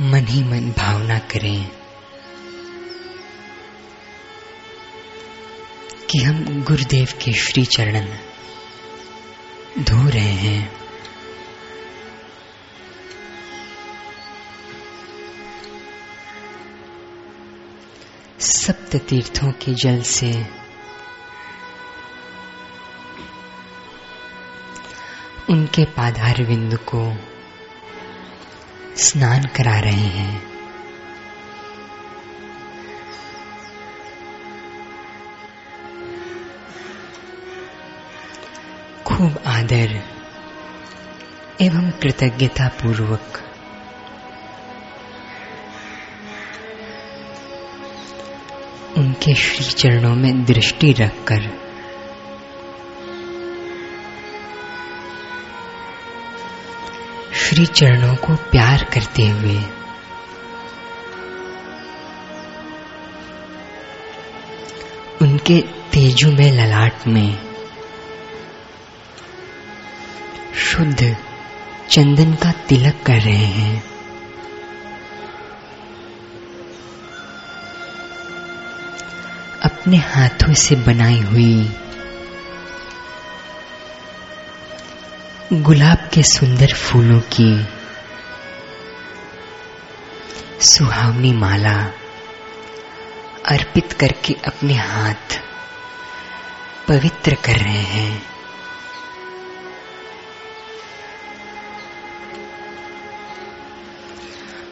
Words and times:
मन 0.00 0.26
ही 0.26 0.44
मन 0.44 0.70
भावना 0.70 1.18
करें 1.18 1.70
कि 6.10 6.18
हम 6.18 6.64
गुरुदेव 6.64 7.08
के 7.24 7.32
श्री 7.32 7.64
चरण 7.64 8.08
धो 9.78 10.08
रहे 10.08 10.32
हैं। 10.32 10.72
सप्त 18.40 18.96
तीर्थों 18.96 19.52
के 19.52 19.74
जल 19.74 20.02
से 20.02 20.46
उनके 25.50 25.84
पाधार 25.84 26.42
बिंदु 26.42 26.76
को 26.76 27.16
स्नान 28.98 29.42
करा 29.44 29.78
रहे 29.78 29.92
हैं। 29.92 30.42
खूब 39.06 39.38
आदर 39.46 40.02
एवं 41.60 41.90
कृतज्ञता 41.90 42.68
पूर्वक 42.68 43.42
उनके 48.98 49.34
श्री 49.34 49.64
चरणों 49.64 50.14
में 50.14 50.44
दृष्टि 50.44 50.92
रखकर 50.92 51.65
श्री 57.46 57.66
चरणों 57.66 58.16
को 58.16 58.36
प्यार 58.36 58.84
करते 58.84 59.28
हुए। 59.28 59.56
उनके 65.22 65.60
तेजु 65.62 66.32
में 66.32 66.52
ललाट 66.52 67.06
में। 67.06 67.38
शुद्ध 70.56 71.16
चंदन 71.90 72.34
का 72.34 72.52
तिलक 72.52 72.94
कर 73.06 73.20
रहे 73.20 73.36
हैं। 73.36 73.84
अपने 79.62 79.96
हाथों 79.96 80.54
से 80.54 80.76
बनाई 80.76 81.20
हुई 81.20 81.76
गुलाब 85.52 86.10
के 86.14 86.22
सुंदर 86.22 86.74
फूलों 86.74 87.20
की 87.20 87.66
सुहावनी 90.60 91.32
माला 91.32 91.84
अर्पित 93.46 93.92
करके 93.92 94.34
अपने 94.46 94.74
हाथ 94.74 95.40
पवित्र 96.88 97.34
कर 97.34 97.52
रहे 97.52 97.78
हैं। 97.78 98.22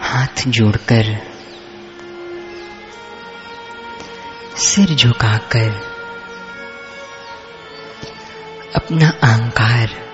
हाथ 0.00 0.48
जोड़कर, 0.48 1.34
सिर 4.56 4.94
झुकाकर, 4.94 5.70
अपना 8.74 9.08
अहंकार 9.08 10.09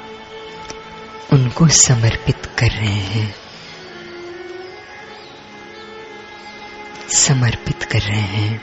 उनको 1.60 1.68
समर्पित 1.68 2.46
कर 2.58 2.66
रहे 2.66 2.86
हैं। 2.86 3.34
समर्पित 7.08 7.82
कर 7.82 7.98
रहे 7.98 8.20
हैं। 8.20 8.58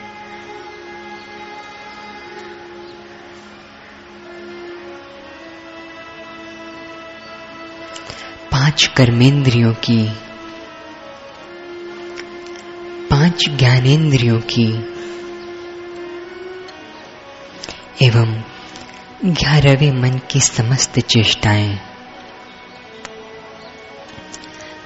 पाँच 8.52 8.90
कर्मेंद्रियों 8.96 9.72
की, 9.72 10.08
पाँच 13.06 13.48
ज्ञानेंद्रियों 13.48 14.40
की, 14.40 14.68
एवं 18.06 18.42
ग्यारहवें 19.24 19.92
मन 19.92 20.20
की 20.30 20.40
समस्त 20.40 21.00
चेष्टाएँ। 21.00 21.93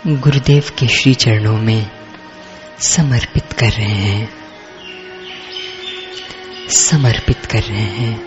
गुरुदेव 0.09 0.65
के 0.79 0.89
श्री 0.89 1.15
चरणों 1.15 1.59
में 1.59 1.91
समर्पित 2.79 3.53
कर 3.53 3.67
रहे 3.67 3.87
हैं। 3.87 4.29
समर्पित 6.69 7.47
कर 7.47 7.63
रहे 7.63 7.79
हैं। 7.79 8.23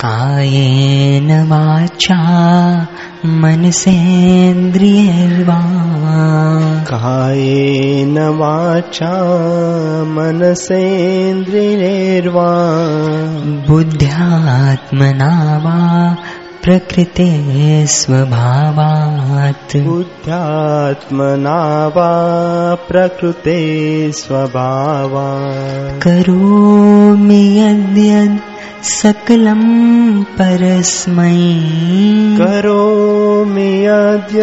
कायेन 0.00 1.48
वाचा 1.48 2.86
मनसेन्द्रियर्वा 3.26 5.91
कायेन 6.82 8.18
वाचा 8.18 9.24
मनसेन्द्रियर्वा। 10.04 12.54
बुद्ध्यात्मना 13.68 15.56
वा 15.56 16.16
प्रकृते 16.64 17.86
स्वभावात्। 17.86 19.76
बुद्ध्यात्मना 19.76 21.86
वा 21.86 22.74
प्रकृते 22.74 24.12
स्वभावा 24.12 25.98
करोमि 25.98 27.60
यद्यद् 27.60 28.51
सकलं 28.82 30.22
परस्मै। 30.22 31.58
करोमि 32.38 33.86
अद्य 33.86 34.42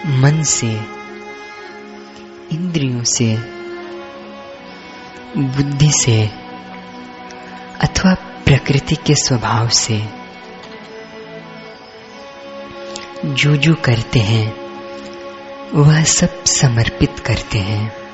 मन 0.07 0.43
से, 0.43 0.81
इंद्रियों 2.53 3.03
से, 3.03 3.37
बुद्धि 5.37 5.93
से, 5.93 6.31
अथवा 7.81 8.15
प्रकृति 8.45 8.97
के 8.97 9.15
स्वभाव 9.15 9.69
से, 9.69 10.03
जो 13.25 13.57
जो 13.57 13.75
करते 13.75 14.19
हैं, 14.19 14.57
वह 15.75 16.05
सब 16.05 16.45
समर्पित 16.45 17.19
करते 17.19 17.59
हैं। 17.59 18.08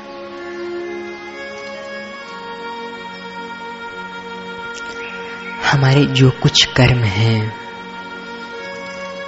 हमारे 5.74 6.06
जो 6.06 6.30
कुछ 6.30 6.64
कर्म 6.64 6.98
हैं। 6.98 7.56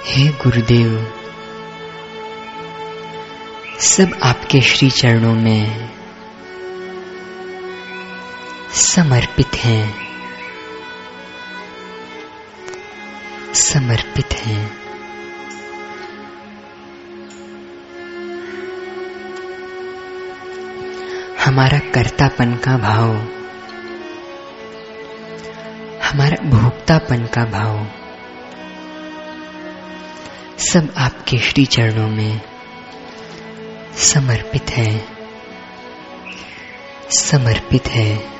हे 0.05 0.27
गुरुदेव, 0.27 1.13
सब 3.79 4.19
आपके 4.23 4.61
श्री 4.61 4.89
चरणों 4.89 5.33
में 5.33 5.89
समर्पित 8.73 9.55
हैं। 9.55 9.95
समर्पित 13.53 14.33
हैं। 14.33 14.77
हमारा 21.45 21.79
कर्तापन 21.79 22.55
का 22.55 22.77
भाव 22.77 23.36
हमारा 26.07 26.49
भोक्तापन 26.49 27.25
का 27.25 27.45
भाव। 27.45 27.87
सब 30.57 30.93
आपके 30.97 31.37
श्री 31.37 31.65
चरणों 31.65 32.07
में 32.07 32.41
समर्पित 33.95 34.69
है। 34.69 35.05
समर्पित 37.09 37.87
है। 37.87 38.36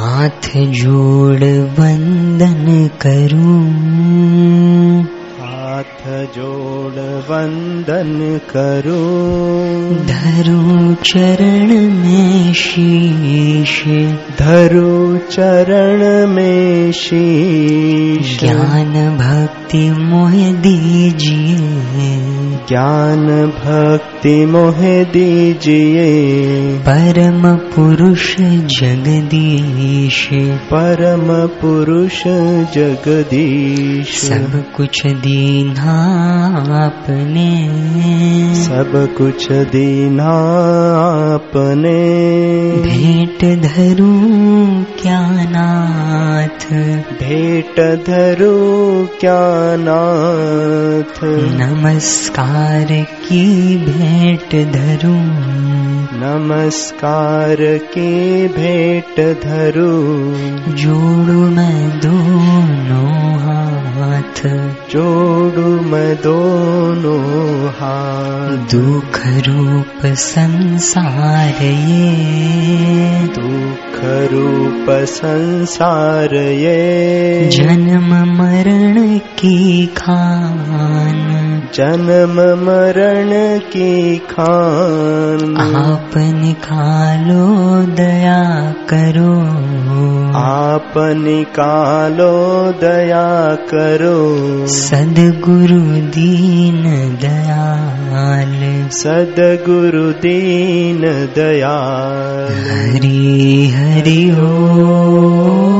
हाथ 0.00 0.48
जोड़ 0.56 1.44
वंदन 1.80 2.90
करूं। 3.00 3.70
हाथ 5.38 6.26
जोड़ 6.26 7.00
वंदन 7.02 8.40
करूं। 8.56 9.96
धरूं 10.06 10.94
चरण 10.94 11.68
में 11.94 12.54
शीश। 12.54 13.84
धरु 14.38 15.18
चरण 15.18 16.26
में 16.26 16.92
शीश। 16.92 18.40
ज्ञान 18.40 19.16
भक्ति 19.16 19.90
मोह 19.90 20.52
दीजिए 20.52 21.79
ज्ञान 22.70 23.26
भक्ति 23.46 24.46
मोह 24.46 25.04
दीजिए। 25.04 26.06
परम 26.78 27.56
पुरुष 27.56 28.36
जगदीश। 28.40 30.28
परम 30.72 31.48
पुरुष 31.60 32.22
जगदीश। 32.74 34.20
सब 34.20 34.64
कुछ 34.76 35.06
दीना 35.06 36.06
आपने। 36.86 37.70
सब 38.54 39.14
कुछ 39.18 39.52
दीना 39.52 40.28
आपने। 41.34 42.20
भेंट 42.82 43.62
धरूं 43.62 44.84
क्या 44.84 45.30
नाथ? 45.30 46.72
भेंट 47.00 48.04
धरू 48.06 48.60
क्या 49.20 49.76
नाथ? 49.76 51.20
नमस्कार। 51.60 52.59
की 53.04 53.76
भेंट 53.76 54.72
धरू। 54.72 55.14
नमस्कार 56.22 57.56
की 57.60 58.48
भेंट 58.48 59.20
धरू। 59.42 59.92
जोड़ू 60.74 61.50
मैं 61.50 62.00
दोनों 62.00 62.49
हाथ 64.30 64.48
जोड़ू 64.90 65.80
मैं 65.80 66.16
दोनों 66.16 67.68
हाथ। 67.68 68.56
दुख 68.56 69.20
रूप 69.26 70.06
संसार 70.06 71.62
ये। 71.62 72.16
दुख 73.26 74.00
रूप 74.04 74.86
संसार 75.04 76.34
ये। 76.34 77.48
जन्म 77.48 78.36
मरण 78.38 79.18
की 79.18 79.86
खान। 79.86 81.26
जन्म 81.74 82.64
मरण 82.66 83.58
की 83.58 84.18
खान। 84.18 85.56
आप 85.56 86.10
निकालो 86.16 87.50
दया 87.94 88.72
करो। 88.72 89.60
आप 90.38 90.92
निकालो 90.96 92.40
दया 92.72 93.54
करो। 93.54 94.19
सदगुरु 94.66 95.84
दीन 95.84 96.82
दयाल। 97.20 97.90
सदगुरु 98.92 100.12
दीन 100.12 101.00
दयाल। 101.34 102.54
हरि 102.70 103.72
हरि 103.76 104.30
ओ 104.40 105.79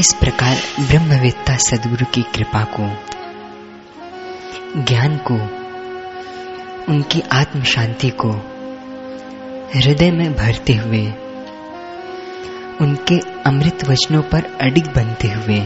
इस 0.00 0.12
प्रकार 0.12 0.56
ब्रह्मवेत्ता 0.80 1.56
सदगुरु 1.56 2.06
की 2.06 2.22
कृपा 2.22 2.64
को, 2.64 2.84
ज्ञान 4.82 5.16
को, 5.16 5.34
उनकी 6.92 7.20
आत्म 7.20 7.62
शांति 7.62 8.10
को 8.10 8.30
हृदय 9.74 10.10
में 10.10 10.34
भरते 10.34 10.72
हुए, 10.72 11.06
उनके 12.80 13.18
अमृत 13.18 13.88
वचनों 13.88 14.22
पर 14.22 14.58
अडिग 14.60 14.86
बनते 14.86 15.28
हुए 15.28 15.60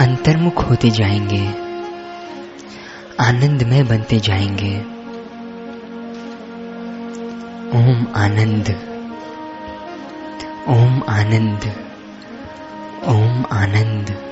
अंतर्मुख 0.00 0.70
होते 0.70 0.90
जाएँगे, 0.90 1.46
आनंदमय 3.20 3.82
बनते 3.82 4.18
जाएँगे। 4.20 4.80
ओम 7.78 8.06
आनंद। 8.16 8.86
ओम 10.68 11.02
आनंद 11.08 11.64
ओम 13.08 13.44
आनंद। 13.52 14.29